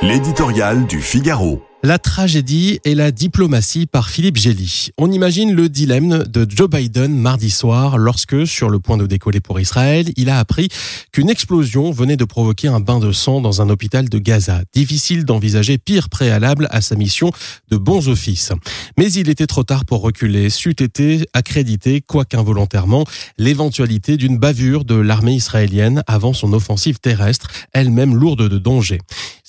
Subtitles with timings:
[0.00, 1.60] L'éditorial du Figaro.
[1.84, 4.90] La tragédie et la diplomatie par Philippe Gély.
[4.98, 9.40] On imagine le dilemme de Joe Biden mardi soir lorsque, sur le point de décoller
[9.40, 10.68] pour Israël, il a appris
[11.12, 14.62] qu'une explosion venait de provoquer un bain de sang dans un hôpital de Gaza.
[14.72, 17.30] Difficile d'envisager pire préalable à sa mission
[17.70, 18.52] de bons offices.
[18.96, 20.50] Mais il était trop tard pour reculer.
[20.50, 23.04] C'eût été accrédité, quoique involontairement,
[23.36, 29.00] l'éventualité d'une bavure de l'armée israélienne avant son offensive terrestre, elle-même lourde de dangers.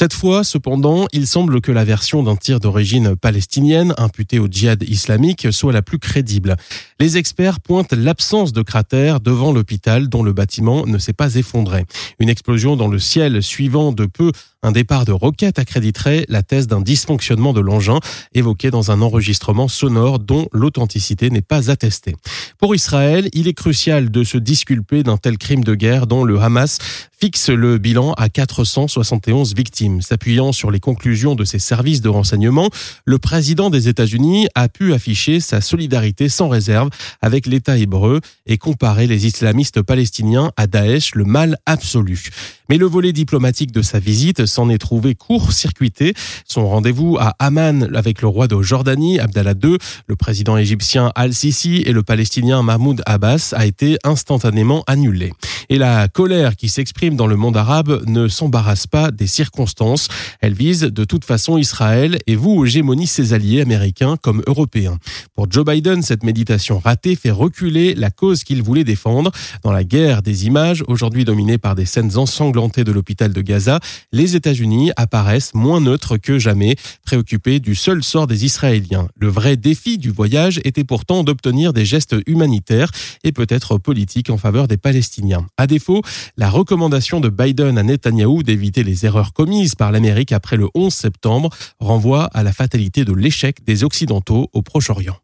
[0.00, 4.84] Cette fois, cependant, il semble que la version d'un tir d'origine palestinienne imputé au djihad
[4.84, 6.56] islamique soit la plus crédible.
[7.00, 11.84] Les experts pointent l'absence de cratère devant l'hôpital dont le bâtiment ne s'est pas effondré.
[12.20, 14.30] Une explosion dans le ciel suivant de peu
[14.62, 18.00] un départ de roquette accréditerait la thèse d'un dysfonctionnement de l'engin
[18.34, 22.16] évoqué dans un enregistrement sonore dont l'authenticité n'est pas attestée.
[22.58, 26.40] Pour Israël, il est crucial de se disculper d'un tel crime de guerre dont le
[26.40, 26.78] Hamas
[27.20, 30.02] fixe le bilan à 471 victimes.
[30.02, 32.70] S'appuyant sur les conclusions de ses services de renseignement,
[33.04, 38.56] le président des États-Unis a pu afficher sa solidarité sans réserve avec l'État hébreu et
[38.56, 42.30] comparer les islamistes palestiniens à Daesh, le mal absolu.
[42.68, 46.14] Mais le volet diplomatique de sa visite s'en est trouvé court-circuité.
[46.46, 51.82] Son rendez-vous à Amman avec le roi de Jordanie, Abdallah II, le président égyptien Al-Sisi
[51.86, 55.32] et le palestinien Mahmoud Abbas a été instantanément annulé.
[55.68, 60.08] Et la colère qui s'exprime dans le monde arabe ne s'embarrasse pas des circonstances.
[60.40, 64.98] Elle vise de toute façon Israël et vous hégémonie ses alliés américains comme européens.
[65.34, 69.30] Pour Joe Biden, cette méditation ratée fait reculer la cause qu'il voulait défendre.
[69.62, 73.80] Dans la guerre des images, aujourd'hui dominée par des scènes ensanglantées de l'hôpital de Gaza,
[74.12, 79.08] les États-Unis apparaissent moins neutres que jamais, préoccupés du seul sort des Israéliens.
[79.16, 82.90] Le vrai défi du voyage était pourtant d'obtenir des gestes humanitaires
[83.24, 85.46] et peut-être politiques en faveur des Palestiniens.
[85.56, 86.02] À défaut,
[86.36, 90.92] la recommandation de Biden à Netanyahou d'éviter les erreurs commises par l'Amérique après le 11
[90.92, 95.16] septembre renvoie à la fatalité de l'échec des Occidentaux au Proche-Orient.